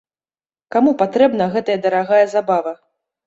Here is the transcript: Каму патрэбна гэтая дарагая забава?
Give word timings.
Каму 0.75 0.93
патрэбна 1.01 1.47
гэтая 1.55 1.77
дарагая 1.85 2.25
забава? 2.35 2.73